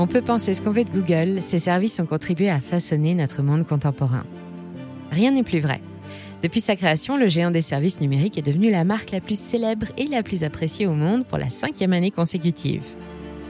[0.00, 3.42] On peut penser ce qu'on veut de Google, ses services ont contribué à façonner notre
[3.42, 4.24] monde contemporain.
[5.10, 5.80] Rien n'est plus vrai.
[6.40, 9.86] Depuis sa création, le géant des services numériques est devenu la marque la plus célèbre
[9.96, 12.84] et la plus appréciée au monde pour la cinquième année consécutive.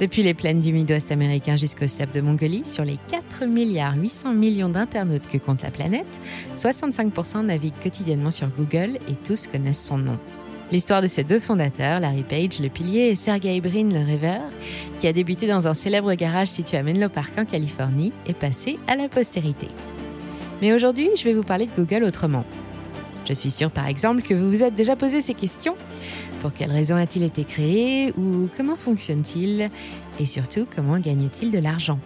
[0.01, 4.33] Depuis les plaines du Mid-Ouest américain jusqu'aux steppes de Mongolie, sur les 4 milliards 800
[4.33, 6.19] millions d'internautes que compte la planète,
[6.57, 10.19] 65% naviguent quotidiennement sur Google et tous connaissent son nom.
[10.71, 14.43] L'histoire de ses deux fondateurs, Larry Page, le pilier, et Sergey Brin, le rêveur,
[14.99, 18.79] qui a débuté dans un célèbre garage situé à Menlo Park en Californie, est passé
[18.87, 19.69] à la postérité.
[20.61, 22.45] Mais aujourd'hui, je vais vous parler de Google autrement.
[23.27, 25.77] Je suis sûre par exemple que vous vous êtes déjà posé ces questions.
[26.41, 29.71] Pour quelles raisons a-t-il été créé ou comment fonctionne-t-il?
[30.21, 31.99] Et surtout, comment gagne-t-il de l'argent?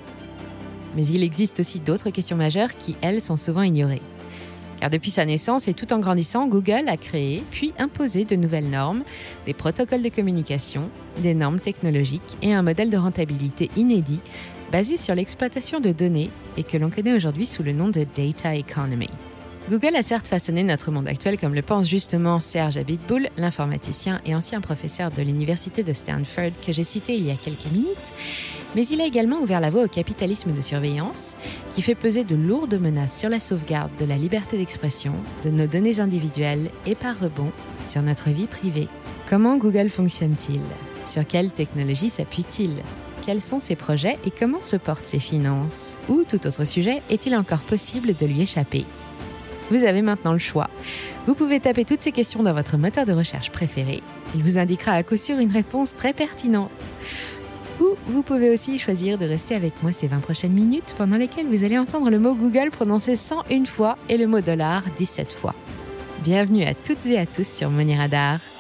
[0.95, 4.03] Mais il existe aussi d'autres questions majeures qui, elles, sont souvent ignorées.
[4.83, 8.69] Car depuis sa naissance et tout en grandissant, Google a créé puis imposé de nouvelles
[8.69, 9.05] normes,
[9.47, 14.19] des protocoles de communication, des normes technologiques et un modèle de rentabilité inédit
[14.73, 18.57] basé sur l'exploitation de données et que l'on connaît aujourd'hui sous le nom de Data
[18.57, 19.07] Economy.
[19.71, 24.35] Google a certes façonné notre monde actuel comme le pense justement Serge Abitboul, l'informaticien et
[24.35, 28.13] ancien professeur de l'université de Stanford que j'ai cité il y a quelques minutes,
[28.75, 31.37] mais il a également ouvert la voie au capitalisme de surveillance
[31.71, 35.69] qui fait peser de lourdes menaces sur la sauvegarde de la liberté d'expression, de nos
[35.69, 37.53] données individuelles et par rebond
[37.87, 38.89] sur notre vie privée.
[39.29, 40.61] Comment Google fonctionne-t-il?
[41.07, 42.83] Sur quelle technologie s'appuie-t-il?
[43.25, 45.97] Quels sont ses projets et comment se portent ses finances?
[46.09, 48.85] Ou tout autre sujet, est-il encore possible de lui échapper?
[49.73, 50.69] Vous avez maintenant le choix.
[51.27, 54.03] Vous pouvez taper toutes ces questions dans votre moteur de recherche préféré.
[54.35, 56.71] Il vous indiquera à coup sûr une réponse très pertinente.
[57.81, 61.47] Ou vous pouvez aussi choisir de rester avec moi ces 20 prochaines minutes pendant lesquelles
[61.47, 65.55] vous allez entendre le mot Google prononcé 101 fois et le mot dollar 17 fois.
[66.23, 68.52] Bienvenue à toutes et à tous sur Money Radar.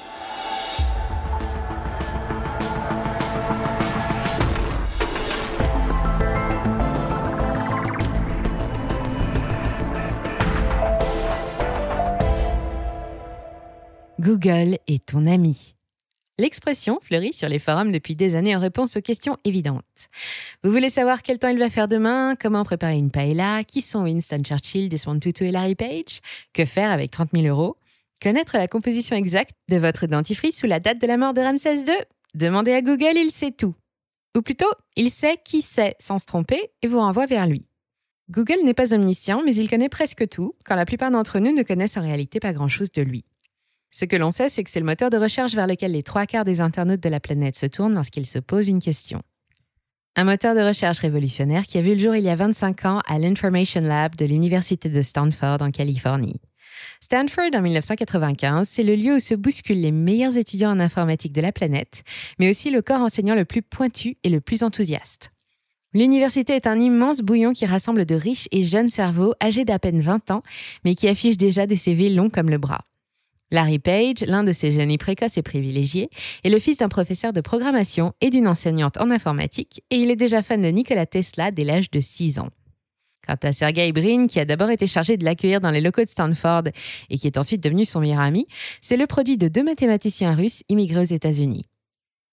[14.22, 15.74] Google est ton ami.
[16.38, 19.82] L'expression fleurit sur les forums depuis des années en réponse aux questions évidentes.
[20.62, 24.04] Vous voulez savoir quel temps il va faire demain, comment préparer une paella, qui sont
[24.04, 26.20] Winston Churchill, Desmond Tutu et Larry Page,
[26.52, 27.76] que faire avec 30 000 euros,
[28.22, 31.78] connaître la composition exacte de votre dentifrice sous la date de la mort de Ramsès
[31.78, 33.74] II Demandez à Google, il sait tout.
[34.36, 37.68] Ou plutôt, il sait qui sait sans se tromper et vous renvoie vers lui.
[38.30, 41.64] Google n'est pas omniscient, mais il connaît presque tout, quand la plupart d'entre nous ne
[41.64, 43.24] connaissent en réalité pas grand-chose de lui.
[43.94, 46.24] Ce que l'on sait, c'est que c'est le moteur de recherche vers lequel les trois
[46.24, 49.20] quarts des internautes de la planète se tournent lorsqu'ils se posent une question.
[50.16, 53.00] Un moteur de recherche révolutionnaire qui a vu le jour il y a 25 ans
[53.06, 56.40] à l'Information Lab de l'Université de Stanford en Californie.
[57.00, 61.42] Stanford en 1995, c'est le lieu où se bousculent les meilleurs étudiants en informatique de
[61.42, 62.02] la planète,
[62.38, 65.32] mais aussi le corps enseignant le plus pointu et le plus enthousiaste.
[65.92, 70.00] L'université est un immense bouillon qui rassemble de riches et jeunes cerveaux âgés d'à peine
[70.00, 70.42] 20 ans,
[70.84, 72.86] mais qui affichent déjà des CV longs comme le bras.
[73.52, 76.08] Larry Page, l'un de ces génies précoces et privilégiés,
[76.42, 80.16] est le fils d'un professeur de programmation et d'une enseignante en informatique, et il est
[80.16, 82.48] déjà fan de Nikola Tesla dès l'âge de 6 ans.
[83.26, 86.08] Quant à Sergey Brin, qui a d'abord été chargé de l'accueillir dans les locaux de
[86.08, 86.64] Stanford
[87.10, 88.46] et qui est ensuite devenu son meilleur ami,
[88.80, 91.66] c'est le produit de deux mathématiciens russes immigrés aux États-Unis.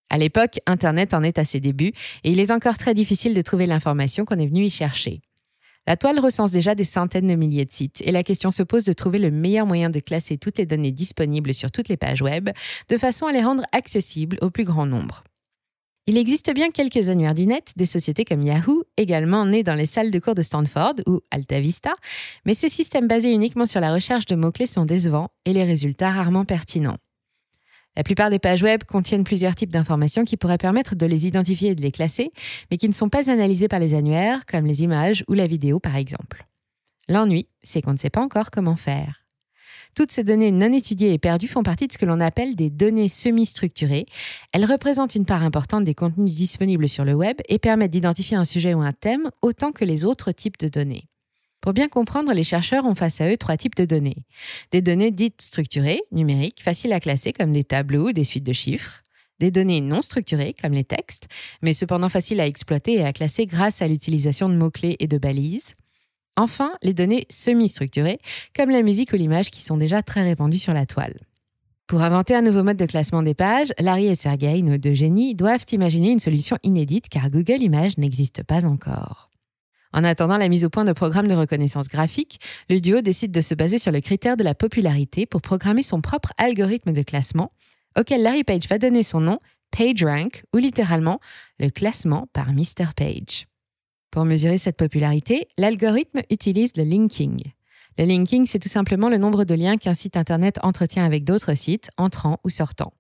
[0.10, 1.92] À l'époque, Internet en est à ses débuts
[2.24, 5.22] et il est encore très difficile de trouver l'information qu'on est venu y chercher.
[5.90, 8.84] La toile recense déjà des centaines de milliers de sites et la question se pose
[8.84, 12.22] de trouver le meilleur moyen de classer toutes les données disponibles sur toutes les pages
[12.22, 12.52] web
[12.90, 15.24] de façon à les rendre accessibles au plus grand nombre.
[16.06, 19.88] Il existe bien quelques annuaires du net, des sociétés comme Yahoo, également nées dans les
[19.88, 21.96] salles de cours de Stanford ou Alta Vista,
[22.46, 26.12] mais ces systèmes basés uniquement sur la recherche de mots-clés sont décevants et les résultats
[26.12, 26.98] rarement pertinents.
[27.96, 31.72] La plupart des pages web contiennent plusieurs types d'informations qui pourraient permettre de les identifier
[31.72, 32.32] et de les classer,
[32.72, 35.80] mais qui ne sont pas analysées par les annuaires, comme les images ou la vidéo
[35.80, 36.46] par exemple.
[37.10, 39.26] L'ennui, c'est qu'on ne sait pas encore comment faire.
[39.96, 42.70] Toutes ces données non étudiées et perdues font partie de ce que l'on appelle des
[42.70, 44.06] données semi-structurées.
[44.54, 48.46] Elles représentent une part importante des contenus disponibles sur le web et permettent d'identifier un
[48.46, 51.09] sujet ou un thème autant que les autres types de données.
[51.70, 54.26] Pour bien comprendre, les chercheurs ont face à eux trois types de données.
[54.72, 58.54] Des données dites structurées, numériques, faciles à classer comme des tableaux ou des suites de
[58.54, 59.04] chiffres.
[59.40, 61.28] Des données non structurées comme les textes,
[61.62, 65.20] mais cependant faciles à exploiter et à classer grâce à l'utilisation de mots-clés et de
[65.20, 65.76] balises.
[66.38, 68.18] Enfin, les données semi-structurées
[68.58, 71.20] comme la musique ou l'image qui sont déjà très répandues sur la toile.
[71.86, 75.36] Pour inventer un nouveau mode de classement des pages, Larry et Sergey, nos deux génies,
[75.36, 79.30] doivent imaginer une solution inédite car Google Images n'existe pas encore.
[79.92, 82.40] En attendant la mise au point de programmes de reconnaissance graphique,
[82.70, 86.02] le duo décide de se baser sur le critère de la popularité pour programmer son
[86.02, 87.52] propre algorithme de classement,
[87.98, 89.40] auquel Larry Page va donner son nom
[89.72, 91.20] PageRank ou littéralement
[91.60, 92.94] le classement par Mr.
[92.96, 93.48] Page.
[94.12, 97.52] Pour mesurer cette popularité, l'algorithme utilise le linking.
[97.98, 101.56] Le linking, c'est tout simplement le nombre de liens qu'un site Internet entretient avec d'autres
[101.56, 102.94] sites, entrant ou sortant.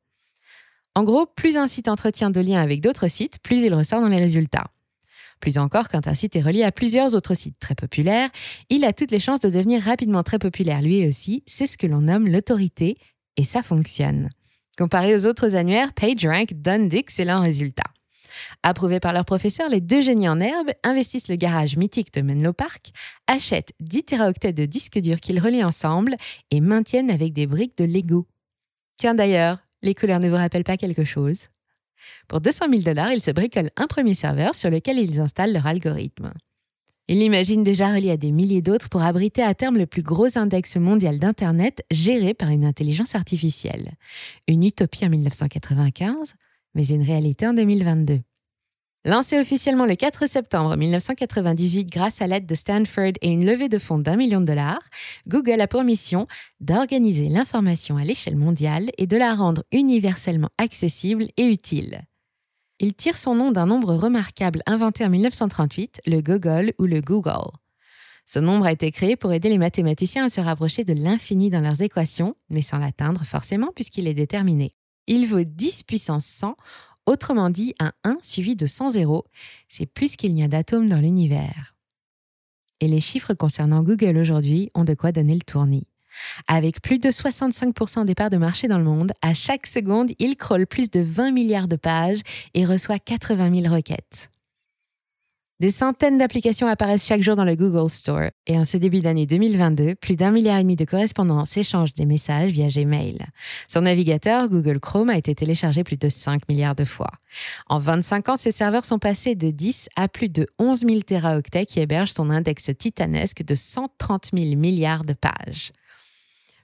[0.95, 4.07] En gros, plus un site entretient de liens avec d'autres sites, plus il ressort dans
[4.07, 4.71] les résultats.
[5.39, 8.29] Plus encore, quand un site est relié à plusieurs autres sites très populaires,
[8.69, 11.43] il a toutes les chances de devenir rapidement très populaire lui aussi.
[11.45, 12.97] C'est ce que l'on nomme l'autorité,
[13.37, 14.29] et ça fonctionne.
[14.77, 17.83] Comparé aux autres annuaires, PageRank donne d'excellents résultats.
[18.63, 22.53] Approuvés par leur professeur, les deux génies en herbe investissent le garage mythique de Menlo
[22.53, 22.91] Park,
[23.27, 26.15] achètent 10 teraoctets de disques durs qu'ils relient ensemble
[26.51, 28.27] et maintiennent avec des briques de Lego.
[28.97, 31.47] Tiens d'ailleurs, les couleurs ne vous rappellent pas quelque chose?
[32.27, 35.67] Pour 200 000 dollars, ils se bricolent un premier serveur sur lequel ils installent leur
[35.67, 36.31] algorithme.
[37.07, 40.37] Ils l'imaginent déjà relié à des milliers d'autres pour abriter à terme le plus gros
[40.37, 43.93] index mondial d'Internet géré par une intelligence artificielle.
[44.47, 46.35] Une utopie en 1995,
[46.75, 48.21] mais une réalité en 2022.
[49.05, 53.79] Lancé officiellement le 4 septembre 1998 grâce à l'aide de Stanford et une levée de
[53.79, 54.81] fonds d'un million de dollars,
[55.25, 56.27] Google a pour mission
[56.59, 62.01] d'organiser l'information à l'échelle mondiale et de la rendre universellement accessible et utile.
[62.79, 67.51] Il tire son nom d'un nombre remarquable inventé en 1938, le Google ou le Google.
[68.25, 71.61] Ce nombre a été créé pour aider les mathématiciens à se rapprocher de l'infini dans
[71.61, 74.75] leurs équations, mais sans l'atteindre forcément puisqu'il est déterminé.
[75.11, 76.55] Il vaut 10 puissance 100
[77.09, 79.25] Autrement dit, un 1 suivi de 100 zéros,
[79.67, 81.73] c'est plus qu'il n'y a d'atomes dans l'univers.
[82.81, 85.87] Et les chiffres concernant Google aujourd'hui ont de quoi donner le tournis.
[86.47, 90.35] Avec plus de 65% des parts de marché dans le monde, à chaque seconde, il
[90.35, 92.21] crawl plus de 20 milliards de pages
[92.53, 94.29] et reçoit 80 000 requêtes.
[95.59, 99.25] Des centaines d'applications apparaissent chaque jour dans le Google Store et en ce début d'année
[99.25, 103.17] 2022, plus d'un milliard et demi de correspondants s'échangent des messages via Gmail.
[103.67, 107.11] Son navigateur, Google Chrome, a été téléchargé plus de 5 milliards de fois.
[107.67, 111.65] En 25 ans, ses serveurs sont passés de 10 à plus de 11 000 teraoctets
[111.65, 115.73] qui hébergent son index titanesque de 130 000 milliards de pages.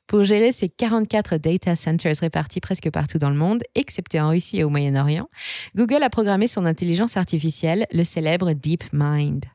[0.07, 4.59] Pour gérer ces 44 data centers répartis presque partout dans le monde, excepté en Russie
[4.59, 5.27] et au Moyen-Orient,
[5.75, 9.45] Google a programmé son intelligence artificielle, le célèbre DeepMind.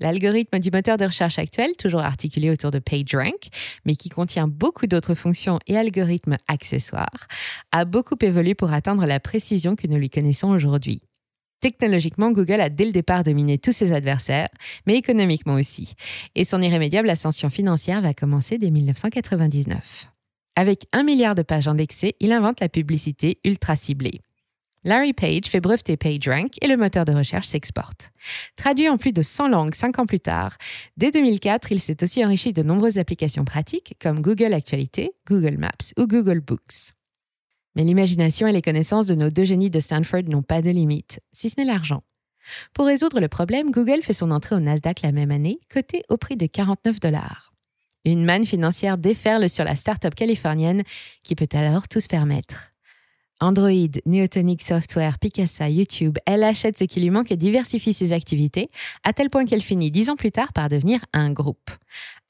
[0.00, 3.48] L'algorithme du moteur de recherche actuel, toujours articulé autour de PageRank,
[3.84, 7.26] mais qui contient beaucoup d'autres fonctions et algorithmes accessoires,
[7.72, 11.02] a beaucoup évolué pour atteindre la précision que nous lui connaissons aujourd'hui.
[11.60, 14.48] Technologiquement, Google a dès le départ dominé tous ses adversaires,
[14.86, 15.94] mais économiquement aussi.
[16.34, 20.08] Et son irrémédiable ascension financière va commencer dès 1999.
[20.54, 24.20] Avec un milliard de pages indexées, il invente la publicité ultra ciblée.
[24.84, 28.10] Larry Page fait breveter PageRank et le moteur de recherche s'exporte.
[28.56, 30.56] Traduit en plus de 100 langues cinq ans plus tard,
[30.96, 35.92] dès 2004, il s'est aussi enrichi de nombreuses applications pratiques comme Google Actualité, Google Maps
[35.98, 36.94] ou Google Books.
[37.78, 41.20] Mais l'imagination et les connaissances de nos deux génies de Stanford n'ont pas de limite,
[41.32, 42.02] si ce n'est l'argent.
[42.74, 46.16] Pour résoudre le problème, Google fait son entrée au Nasdaq la même année, coté au
[46.16, 47.52] prix de 49 dollars.
[48.04, 50.82] Une manne financière déferle sur la start-up californienne
[51.22, 52.72] qui peut alors tout se permettre.
[53.40, 53.70] Android,
[54.06, 58.70] Neotonic Software, Picasa, YouTube, elle achète ce qui lui manque et diversifie ses activités,
[59.04, 61.70] à tel point qu'elle finit dix ans plus tard par devenir un groupe.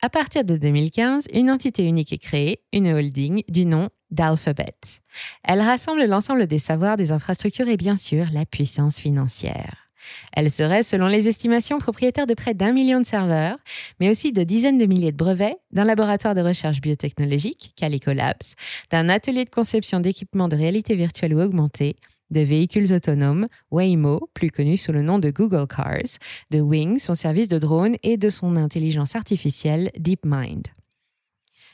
[0.02, 5.00] À partir de 2015, une entité unique est créée, une holding, du nom d'Alphabet.
[5.44, 9.88] Elle rassemble l'ensemble des savoirs, des infrastructures et bien sûr la puissance financière.
[10.32, 13.58] Elle serait, selon les estimations, propriétaire de près d'un million de serveurs,
[14.00, 18.54] mais aussi de dizaines de milliers de brevets, d'un laboratoire de recherche biotechnologique, Calico Labs,
[18.90, 21.96] d'un atelier de conception d'équipements de réalité virtuelle ou augmentée,
[22.30, 26.18] de véhicules autonomes, Waymo, plus connu sous le nom de Google Cars,
[26.50, 30.68] de Wing, son service de drone, et de son intelligence artificielle DeepMind.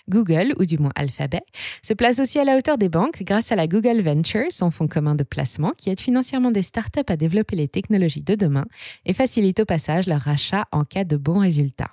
[0.09, 1.43] Google, ou du moins Alphabet,
[1.83, 4.89] se place aussi à la hauteur des banques grâce à la Google Venture, son fonds
[4.89, 8.67] commun de placement qui aide financièrement des startups à développer les technologies de demain
[9.05, 11.91] et facilite au passage leur rachat en cas de bons résultats.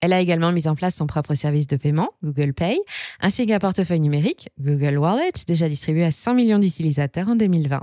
[0.00, 2.78] Elle a également mis en place son propre service de paiement, Google Pay,
[3.20, 7.80] ainsi qu'un portefeuille numérique, Google Wallet, déjà distribué à 100 millions d'utilisateurs en 2020.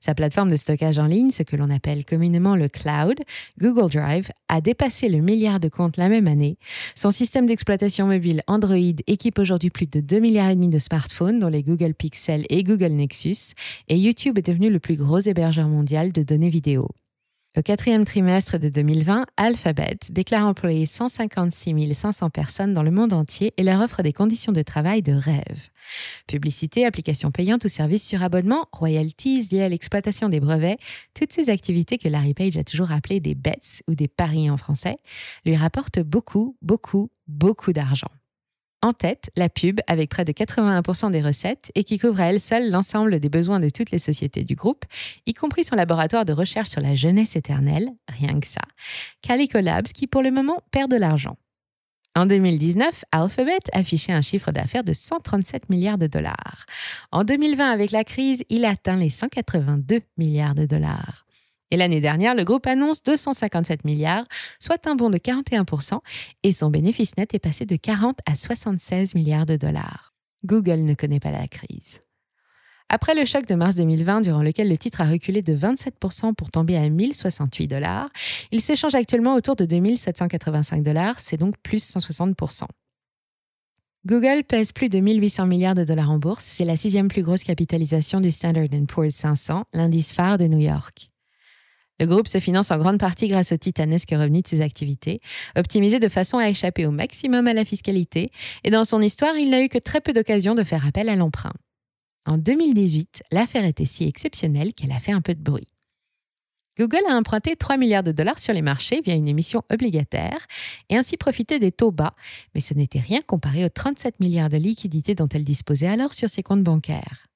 [0.00, 3.16] Sa plateforme de stockage en ligne, ce que l'on appelle communément le cloud,
[3.60, 6.56] Google Drive, a dépassé le milliard de comptes la même année.
[6.94, 8.76] Son système d'exploitation mobile Android
[9.06, 13.54] équipe aujourd'hui plus de 2 milliards de smartphones, dont les Google Pixel et Google Nexus,
[13.88, 16.88] et YouTube est devenu le plus gros hébergeur mondial de données vidéo.
[17.58, 23.52] Au quatrième trimestre de 2020, Alphabet déclare employer 156 500 personnes dans le monde entier
[23.56, 25.68] et leur offre des conditions de travail de rêve.
[26.28, 30.78] Publicité, applications payantes ou services sur abonnement, royalties liées à l'exploitation des brevets,
[31.14, 34.56] toutes ces activités que Larry Page a toujours appelées des bets ou des paris en
[34.56, 34.96] français,
[35.44, 38.10] lui rapportent beaucoup, beaucoup, beaucoup d'argent.
[38.80, 42.40] En tête, la pub, avec près de 81% des recettes et qui couvre à elle
[42.40, 44.84] seule l'ensemble des besoins de toutes les sociétés du groupe,
[45.26, 48.60] y compris son laboratoire de recherche sur la jeunesse éternelle, rien que ça,
[49.20, 51.36] Calico Labs, qui pour le moment perd de l'argent.
[52.14, 56.66] En 2019, Alphabet affichait un chiffre d'affaires de 137 milliards de dollars.
[57.12, 61.26] En 2020, avec la crise, il atteint les 182 milliards de dollars.
[61.70, 64.26] Et l'année dernière, le groupe annonce 257 milliards,
[64.58, 66.00] soit un bond de 41%,
[66.42, 70.14] et son bénéfice net est passé de 40 à 76 milliards de dollars.
[70.44, 72.00] Google ne connaît pas la crise.
[72.90, 76.50] Après le choc de mars 2020, durant lequel le titre a reculé de 27% pour
[76.50, 78.08] tomber à 1068 dollars,
[78.50, 82.64] il s'échange actuellement autour de 2785 dollars, c'est donc plus 160%.
[84.06, 87.44] Google pèse plus de 1800 milliards de dollars en bourse, c'est la sixième plus grosse
[87.44, 91.10] capitalisation du Standard Poor's 500, l'indice phare de New York.
[92.00, 95.20] Le groupe se finance en grande partie grâce aux titanesques revenus de ses activités,
[95.56, 98.30] optimisés de façon à échapper au maximum à la fiscalité,
[98.64, 101.16] et dans son histoire, il n'a eu que très peu d'occasions de faire appel à
[101.16, 101.52] l'emprunt.
[102.26, 105.66] En 2018, l'affaire était si exceptionnelle qu'elle a fait un peu de bruit.
[106.78, 110.46] Google a emprunté 3 milliards de dollars sur les marchés via une émission obligataire
[110.88, 112.14] et ainsi profité des taux bas,
[112.54, 116.30] mais ce n'était rien comparé aux 37 milliards de liquidités dont elle disposait alors sur
[116.30, 117.26] ses comptes bancaires.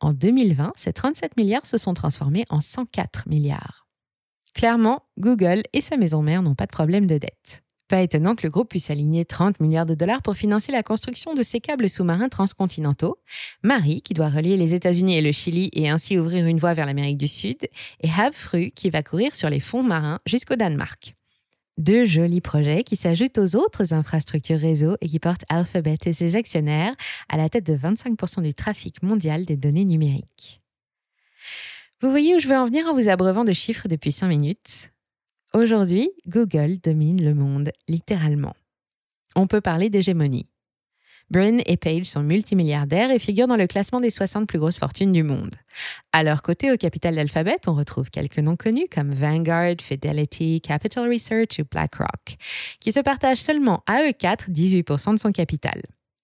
[0.00, 3.86] En 2020, ces 37 milliards se sont transformés en 104 milliards.
[4.54, 7.62] Clairement, Google et sa maison mère n'ont pas de problème de dette.
[7.88, 11.34] Pas étonnant que le groupe puisse aligner 30 milliards de dollars pour financer la construction
[11.34, 13.18] de ses câbles sous-marins transcontinentaux,
[13.64, 16.86] Marie, qui doit relier les États-Unis et le Chili et ainsi ouvrir une voie vers
[16.86, 17.58] l'Amérique du Sud,
[18.00, 21.16] et Havfru, qui va courir sur les fonds marins jusqu'au Danemark.
[21.80, 26.36] Deux jolis projets qui s'ajoutent aux autres infrastructures réseau et qui portent Alphabet et ses
[26.36, 26.94] actionnaires
[27.30, 30.60] à la tête de 25% du trafic mondial des données numériques.
[32.02, 34.92] Vous voyez où je veux en venir en vous abreuvant de chiffres depuis 5 minutes?
[35.54, 38.54] Aujourd'hui, Google domine le monde, littéralement.
[39.34, 40.49] On peut parler d'hégémonie.
[41.30, 45.12] Brin et Page sont multimilliardaires et figurent dans le classement des 60 plus grosses fortunes
[45.12, 45.54] du monde.
[46.12, 51.08] À leur côté, au capital d'Alphabet, on retrouve quelques noms connus comme Vanguard, Fidelity, Capital
[51.08, 52.36] Research ou BlackRock,
[52.80, 55.80] qui se partagent seulement à eux quatre 18% de son capital.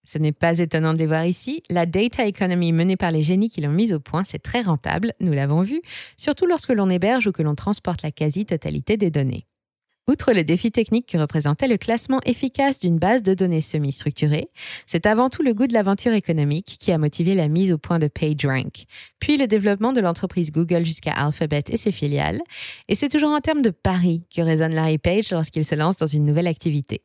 [0.07, 1.63] Ce n'est pas étonnant de les voir ici.
[1.69, 5.13] La data economy menée par les génies qui l'ont mise au point, c'est très rentable,
[5.21, 5.83] nous l'avons vu,
[6.17, 9.47] surtout lorsque l'on héberge ou que l'on transporte la quasi-totalité des données.
[10.09, 14.51] Outre le défi technique que représentait le classement efficace d'une base de données semi-structurée,
[14.87, 17.99] c'est avant tout le goût de l'aventure économique qui a motivé la mise au point
[17.99, 18.85] de PageRank,
[19.19, 22.41] puis le développement de l'entreprise Google jusqu'à Alphabet et ses filiales,
[22.87, 26.07] et c'est toujours en termes de pari que résonne Larry Page lorsqu'il se lance dans
[26.07, 27.03] une nouvelle activité.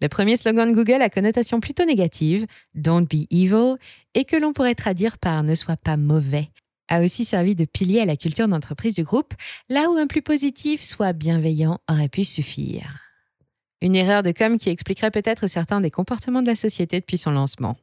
[0.00, 3.76] Le premier slogan de Google a connotation plutôt négative, Don't be evil,
[4.14, 6.48] et que l'on pourrait traduire par Ne sois pas mauvais,
[6.88, 9.34] a aussi servi de pilier à la culture d'entreprise du groupe,
[9.68, 12.98] là où un plus positif, soit bienveillant, aurait pu suffire.
[13.82, 17.30] Une erreur de com qui expliquerait peut-être certains des comportements de la société depuis son
[17.30, 17.76] lancement.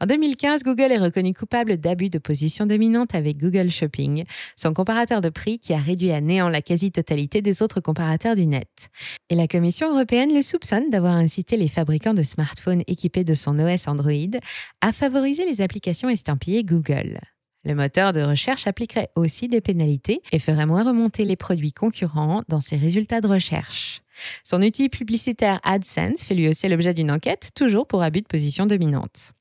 [0.00, 4.24] En 2015, Google est reconnu coupable d'abus de position dominante avec Google Shopping,
[4.56, 8.46] son comparateur de prix qui a réduit à néant la quasi-totalité des autres comparateurs du
[8.46, 8.90] net.
[9.30, 13.58] Et la Commission européenne le soupçonne d'avoir incité les fabricants de smartphones équipés de son
[13.58, 14.38] OS Android
[14.80, 17.18] à favoriser les applications estampillées Google.
[17.64, 22.42] Le moteur de recherche appliquerait aussi des pénalités et ferait moins remonter les produits concurrents
[22.48, 24.02] dans ses résultats de recherche.
[24.44, 28.66] Son outil publicitaire AdSense fait lui aussi l'objet d'une enquête, toujours pour abus de position
[28.66, 29.32] dominante.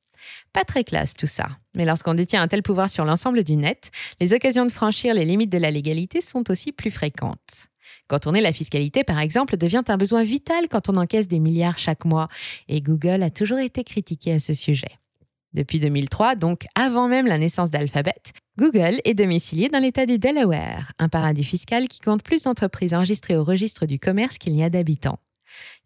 [0.53, 3.91] Pas très classe tout ça, mais lorsqu'on détient un tel pouvoir sur l'ensemble du net,
[4.21, 7.67] les occasions de franchir les limites de la légalité sont aussi plus fréquentes.
[8.07, 12.05] Contourner la fiscalité, par exemple, devient un besoin vital quand on encaisse des milliards chaque
[12.05, 12.27] mois,
[12.67, 14.99] et Google a toujours été critiqué à ce sujet.
[15.53, 18.13] Depuis 2003, donc avant même la naissance d'Alphabet,
[18.57, 23.37] Google est domicilié dans l'État du Delaware, un paradis fiscal qui compte plus d'entreprises enregistrées
[23.37, 25.19] au registre du commerce qu'il n'y a d'habitants.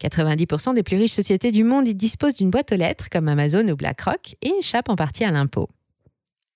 [0.01, 3.67] 90% des plus riches sociétés du monde y disposent d'une boîte aux lettres comme Amazon
[3.67, 5.69] ou BlackRock et échappent en partie à l'impôt.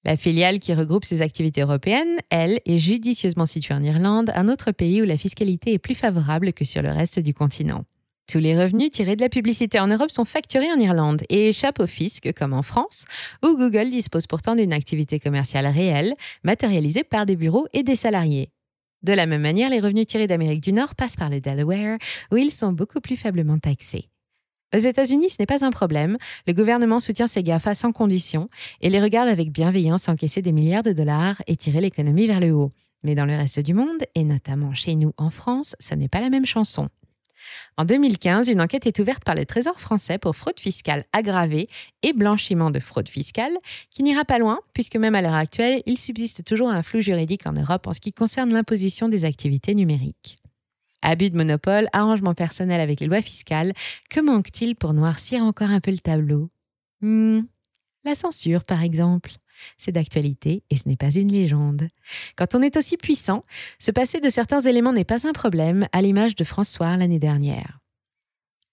[0.03, 4.71] La filiale qui regroupe ces activités européennes, elle, est judicieusement située en Irlande, un autre
[4.71, 7.83] pays où la fiscalité est plus favorable que sur le reste du continent.
[8.31, 11.81] Tous les revenus tirés de la publicité en Europe sont facturés en Irlande et échappent
[11.81, 13.03] au fisc, comme en France,
[13.43, 18.49] où Google dispose pourtant d'une activité commerciale réelle, matérialisée par des bureaux et des salariés.
[19.03, 21.97] De la même manière, les revenus tirés d'Amérique du Nord passent par le Delaware,
[22.31, 24.07] où ils sont beaucoup plus faiblement taxés.
[24.73, 26.17] Aux États-Unis, ce n'est pas un problème.
[26.47, 28.47] Le gouvernement soutient ces GAFA sans condition
[28.79, 32.53] et les regarde avec bienveillance encaisser des milliards de dollars et tirer l'économie vers le
[32.53, 32.71] haut.
[33.03, 36.21] Mais dans le reste du monde, et notamment chez nous en France, ce n'est pas
[36.21, 36.87] la même chanson.
[37.77, 41.69] En 2015, une enquête est ouverte par le Trésor français pour fraude fiscale aggravée
[42.03, 43.57] et blanchiment de fraude fiscale,
[43.89, 47.47] qui n'ira pas loin, puisque même à l'heure actuelle, il subsiste toujours un flou juridique
[47.47, 50.37] en Europe en ce qui concerne l'imposition des activités numériques.
[51.01, 53.73] Abus de monopole, arrangement personnel avec les lois fiscales,
[54.09, 56.49] que manque-t-il pour noircir encore un peu le tableau?
[57.01, 57.41] Hmm,
[58.05, 59.31] La censure, par exemple.
[59.77, 61.87] C'est d'actualité et ce n'est pas une légende.
[62.35, 63.43] Quand on est aussi puissant,
[63.79, 67.79] se passer de certains éléments n'est pas un problème, à l'image de François l'année dernière.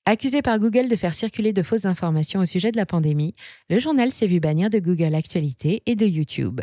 [0.05, 3.35] Accusé par Google de faire circuler de fausses informations au sujet de la pandémie,
[3.69, 6.63] le journal s'est vu bannir de Google Actualité et de YouTube.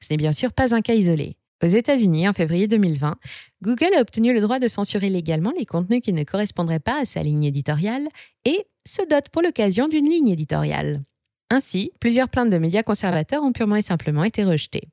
[0.00, 1.36] Ce n'est bien sûr pas un cas isolé.
[1.62, 3.14] Aux États-Unis, en février 2020,
[3.62, 7.04] Google a obtenu le droit de censurer légalement les contenus qui ne correspondraient pas à
[7.04, 8.08] sa ligne éditoriale
[8.44, 11.04] et se dote pour l'occasion d'une ligne éditoriale.
[11.52, 14.88] Ainsi, plusieurs plaintes de médias conservateurs ont purement et simplement été rejetées.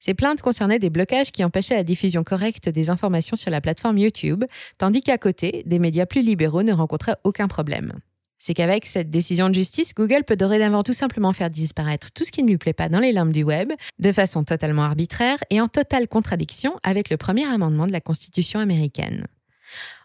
[0.00, 3.98] Ces plaintes concernaient des blocages qui empêchaient la diffusion correcte des informations sur la plateforme
[3.98, 4.44] YouTube,
[4.78, 7.92] tandis qu'à côté, des médias plus libéraux ne rencontraient aucun problème.
[8.38, 12.32] C'est qu'avec cette décision de justice, Google peut dorénavant tout simplement faire disparaître tout ce
[12.32, 15.60] qui ne lui plaît pas dans les limbes du web, de façon totalement arbitraire et
[15.60, 19.26] en totale contradiction avec le premier amendement de la Constitution américaine.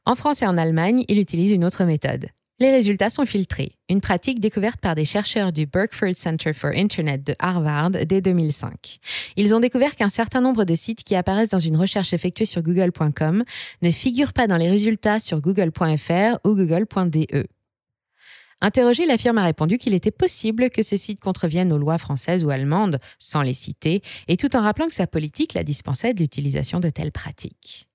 [0.05, 2.27] En France et en Allemagne, il utilise une autre méthode.
[2.61, 7.25] Les résultats sont filtrés, une pratique découverte par des chercheurs du Berkford Center for Internet
[7.25, 8.99] de Harvard dès 2005.
[9.37, 12.61] Ils ont découvert qu'un certain nombre de sites qui apparaissent dans une recherche effectuée sur
[12.61, 13.45] google.com
[13.81, 17.47] ne figurent pas dans les résultats sur google.fr ou google.de.
[18.59, 22.43] Interrogé, la firme a répondu qu'il était possible que ces sites contreviennent aux lois françaises
[22.43, 26.19] ou allemandes, sans les citer, et tout en rappelant que sa politique la dispensait de
[26.19, 27.87] l'utilisation de telles pratiques.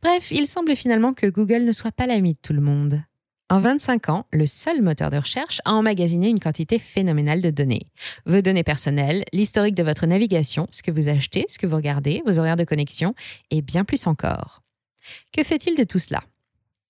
[0.00, 3.02] Bref, il semble finalement que Google ne soit pas l'ami de tout le monde.
[3.48, 7.86] En 25 ans, le seul moteur de recherche a emmagasiné une quantité phénoménale de données.
[8.24, 12.22] Vos données personnelles, l'historique de votre navigation, ce que vous achetez, ce que vous regardez,
[12.26, 13.14] vos horaires de connexion,
[13.52, 14.62] et bien plus encore.
[15.32, 16.24] Que fait-il de tout cela?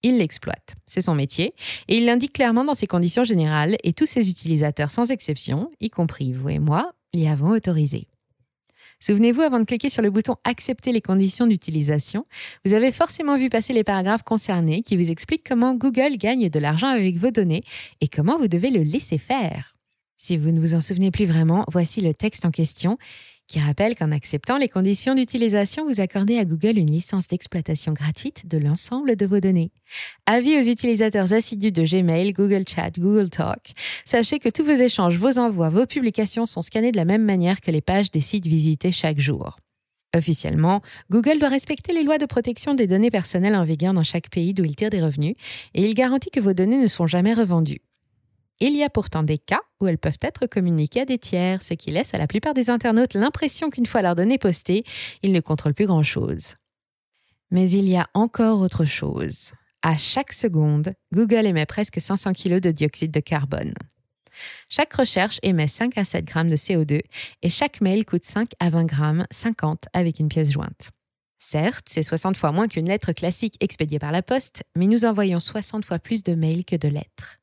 [0.02, 0.76] Il l'exploite.
[0.86, 1.52] C'est son métier
[1.88, 5.90] et il l'indique clairement dans ses conditions générales et tous ses utilisateurs sans exception, y
[5.90, 8.08] compris vous et moi, l'y avons autorisé.
[9.00, 12.24] Souvenez-vous, avant de cliquer sur le bouton Accepter les conditions d'utilisation,
[12.64, 16.58] vous avez forcément vu passer les paragraphes concernés qui vous expliquent comment Google gagne de
[16.58, 17.62] l'argent avec vos données
[18.00, 19.76] et comment vous devez le laisser faire.
[20.16, 22.96] Si vous ne vous en souvenez plus vraiment, voici le texte en question
[23.46, 28.48] qui rappelle qu'en acceptant les conditions d'utilisation, vous accordez à Google une licence d'exploitation gratuite
[28.48, 29.70] de l'ensemble de vos données.
[30.26, 33.72] Avis aux utilisateurs assidus de Gmail, Google Chat, Google Talk,
[34.04, 37.60] sachez que tous vos échanges, vos envois, vos publications sont scannés de la même manière
[37.60, 39.56] que les pages des sites visités chaque jour.
[40.16, 44.30] Officiellement, Google doit respecter les lois de protection des données personnelles en vigueur dans chaque
[44.30, 45.34] pays d'où il tire des revenus
[45.74, 47.82] et il garantit que vos données ne sont jamais revendues.
[48.58, 51.74] Il y a pourtant des cas où elles peuvent être communiquées à des tiers, ce
[51.74, 54.84] qui laisse à la plupart des internautes l'impression qu'une fois leurs données postées,
[55.22, 56.54] ils ne contrôlent plus grand-chose.
[57.50, 59.52] Mais il y a encore autre chose.
[59.82, 63.74] À chaque seconde, Google émet presque 500 kg de dioxyde de carbone.
[64.70, 67.02] Chaque recherche émet 5 à 7 grammes de CO2
[67.42, 70.90] et chaque mail coûte 5 à 20 grammes, 50 avec une pièce jointe.
[71.38, 75.40] Certes, c'est 60 fois moins qu'une lettre classique expédiée par la poste, mais nous envoyons
[75.40, 77.38] 60 fois plus de mails que de lettres.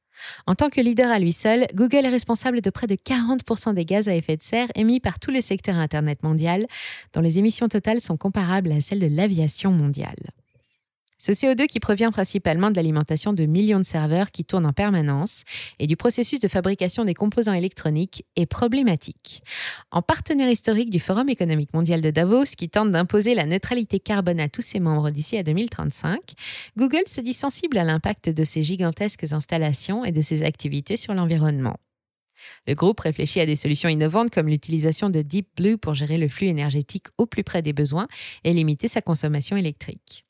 [0.47, 3.85] En tant que leader à lui seul, Google est responsable de près de 40% des
[3.85, 6.65] gaz à effet de serre émis par tout le secteur Internet mondial,
[7.13, 10.15] dont les émissions totales sont comparables à celles de l'aviation mondiale.
[11.25, 15.43] Ce CO2 qui provient principalement de l'alimentation de millions de serveurs qui tournent en permanence
[15.79, 19.41] et du processus de fabrication des composants électroniques est problématique.
[19.89, 24.41] En partenaire historique du Forum économique mondial de Davos qui tente d'imposer la neutralité carbone
[24.41, 26.19] à tous ses membres d'ici à 2035,
[26.75, 31.13] Google se dit sensible à l'impact de ces gigantesques installations et de ses activités sur
[31.13, 31.77] l'environnement.
[32.67, 36.27] Le groupe réfléchit à des solutions innovantes comme l'utilisation de Deep Blue pour gérer le
[36.27, 38.09] flux énergétique au plus près des besoins
[38.43, 40.25] et limiter sa consommation électrique.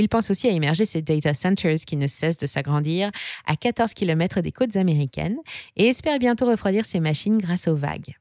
[0.00, 3.10] Il pense aussi à émerger ces data centers qui ne cessent de s'agrandir
[3.44, 5.36] à 14 km des côtes américaines
[5.76, 8.14] et espère bientôt refroidir ces machines grâce aux vagues.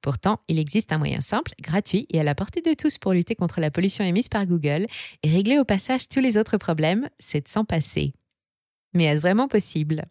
[0.00, 3.36] Pourtant, il existe un moyen simple, gratuit et à la portée de tous pour lutter
[3.36, 4.88] contre la pollution émise par Google
[5.22, 8.12] et régler au passage tous les autres problèmes, c'est de s'en passer.
[8.92, 10.02] Mais est-ce vraiment possible?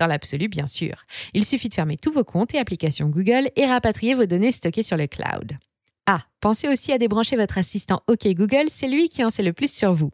[0.00, 1.04] Dans l'absolu, bien sûr.
[1.32, 4.82] Il suffit de fermer tous vos comptes et applications Google et rapatrier vos données stockées
[4.82, 5.58] sur le cloud.
[6.06, 9.52] Ah, pensez aussi à débrancher votre assistant OK Google, c'est lui qui en sait le
[9.52, 10.10] plus sur vous.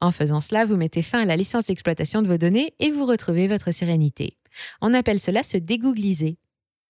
[0.00, 3.06] En faisant cela, vous mettez fin à la licence d'exploitation de vos données et vous
[3.06, 4.38] retrouvez votre sérénité.
[4.80, 6.38] On appelle cela se dégoogliser.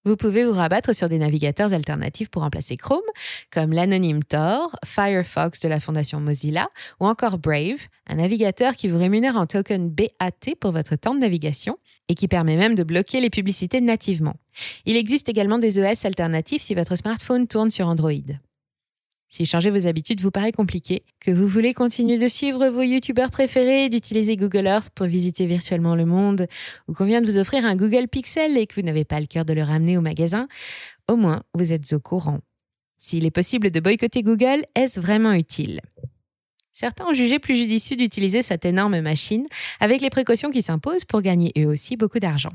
[0.09, 3.03] Vous pouvez vous rabattre sur des navigateurs alternatifs pour remplacer Chrome,
[3.53, 8.97] comme l'anonyme Tor, Firefox de la fondation Mozilla, ou encore Brave, un navigateur qui vous
[8.97, 11.77] rémunère en token BAT pour votre temps de navigation
[12.09, 14.37] et qui permet même de bloquer les publicités nativement.
[14.87, 18.14] Il existe également des OS alternatifs si votre smartphone tourne sur Android.
[19.31, 23.31] Si changer vos habitudes vous paraît compliqué, que vous voulez continuer de suivre vos youtubeurs
[23.31, 26.47] préférés, d'utiliser Google Earth pour visiter virtuellement le monde,
[26.88, 29.27] ou qu'on vient de vous offrir un Google Pixel et que vous n'avez pas le
[29.27, 30.49] cœur de le ramener au magasin,
[31.09, 32.41] au moins vous êtes au courant.
[32.97, 35.83] S'il est possible de boycotter Google, est-ce vraiment utile?
[36.73, 39.47] Certains ont jugé plus judicieux d'utiliser cette énorme machine
[39.79, 42.53] avec les précautions qui s'imposent pour gagner eux aussi beaucoup d'argent.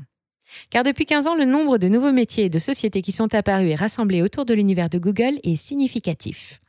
[0.70, 3.70] Car depuis 15 ans, le nombre de nouveaux métiers et de sociétés qui sont apparus
[3.70, 6.60] et rassemblés autour de l'univers de Google est significatif.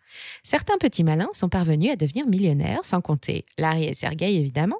[0.44, 4.80] Certains petits malins sont parvenus à devenir millionnaires, sans compter Larry et Sergey évidemment,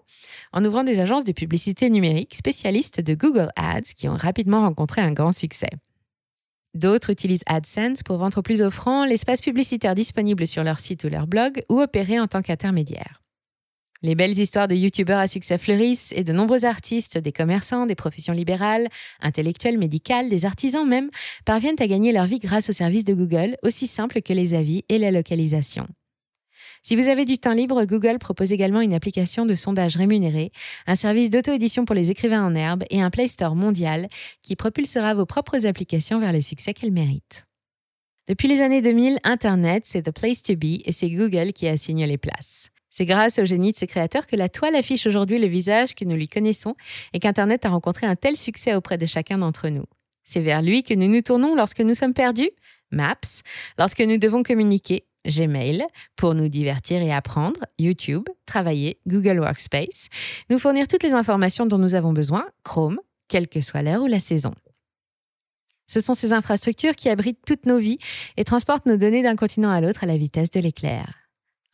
[0.54, 5.02] en ouvrant des agences de publicité numérique spécialistes de Google Ads qui ont rapidement rencontré
[5.02, 5.70] un grand succès.
[6.74, 11.26] D'autres utilisent AdSense pour vendre plus offrant l'espace publicitaire disponible sur leur site ou leur
[11.26, 13.25] blog ou opérer en tant qu'intermédiaire.
[14.06, 17.96] Les belles histoires de youtubeurs à succès fleurissent et de nombreux artistes, des commerçants, des
[17.96, 18.88] professions libérales,
[19.20, 21.10] intellectuelles, médicales, des artisans même,
[21.44, 24.84] parviennent à gagner leur vie grâce au service de Google, aussi simple que les avis
[24.90, 25.88] et la localisation.
[26.84, 30.52] Si vous avez du temps libre, Google propose également une application de sondage rémunéré,
[30.86, 34.08] un service d'auto-édition pour les écrivains en herbe et un Play Store mondial
[34.44, 37.48] qui propulsera vos propres applications vers le succès qu'elles méritent.
[38.28, 42.06] Depuis les années 2000, Internet, c'est the place to be et c'est Google qui assigne
[42.06, 42.70] les places.
[42.98, 46.06] C'est grâce au génie de ses créateurs que la toile affiche aujourd'hui le visage que
[46.06, 46.76] nous lui connaissons
[47.12, 49.84] et qu'Internet a rencontré un tel succès auprès de chacun d'entre nous.
[50.24, 52.52] C'est vers lui que nous nous tournons lorsque nous sommes perdus,
[52.92, 53.42] Maps,
[53.78, 55.84] lorsque nous devons communiquer, Gmail,
[56.16, 60.08] pour nous divertir et apprendre, YouTube, travailler, Google Workspace,
[60.50, 64.08] nous fournir toutes les informations dont nous avons besoin, Chrome, quelle que soit l'heure ou
[64.08, 64.54] la saison.
[65.88, 68.00] Ce sont ces infrastructures qui abritent toutes nos vies
[68.38, 71.25] et transportent nos données d'un continent à l'autre à la vitesse de l'éclair.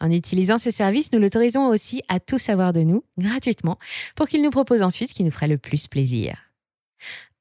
[0.02, 3.78] En utilisant ces services, nous l'autorisons aussi à tout savoir de nous, gratuitement,
[4.16, 6.38] pour qu'il nous propose ensuite ce qui nous ferait le plus plaisir.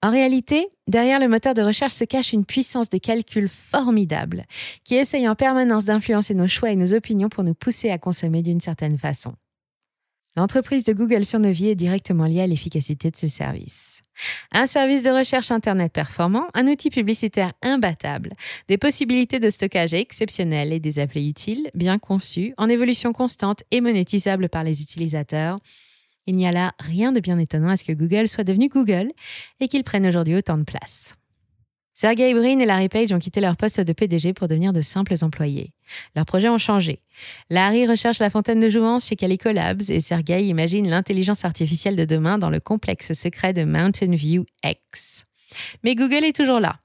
[0.03, 4.45] En réalité, derrière le moteur de recherche se cache une puissance de calcul formidable
[4.85, 8.43] qui essaye en permanence d'influencer nos choix et nos opinions pour nous pousser à consommer
[8.43, 9.35] d'une certaine façon.
[10.37, 13.90] L'entreprise de Google sur nos vies est directement liée à l'efficacité de ses services.
[14.53, 18.35] Un service de recherche Internet performant, un outil publicitaire imbattable,
[18.69, 23.81] des possibilités de stockage exceptionnelles et des applis utiles, bien conçus, en évolution constante et
[23.81, 25.59] monétisables par les utilisateurs,
[26.27, 29.11] il n'y a là rien de bien étonnant à ce que Google soit devenu Google
[29.59, 31.15] et qu'il prenne aujourd'hui autant de place.
[32.01, 35.13] Sergey Brin et Larry Page ont quitté leur poste de PDG pour devenir de simples
[35.21, 35.75] employés.
[36.17, 36.99] Leurs projets ont changé.
[37.51, 42.07] Larry recherche la fontaine de jouvence chez Calico Labs et Sergey imagine l'intelligence artificielle de
[42.07, 45.27] demain dans le complexe secret de Mountain View X.
[45.85, 46.77] Mais Google est toujours là.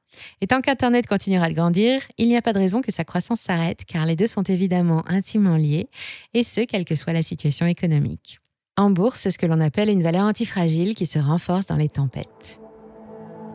[0.42, 3.40] Et tant qu'Internet continuera de grandir, il n'y a pas de raison que sa croissance
[3.40, 5.88] s'arrête car les deux sont évidemment intimement liés,
[6.34, 8.40] et ce, quelle que soit la situation économique.
[8.76, 11.88] En bourse, c'est ce que l'on appelle une valeur antifragile qui se renforce dans les
[11.88, 12.60] tempêtes.